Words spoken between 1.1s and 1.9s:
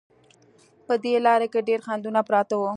لاره کې ډېر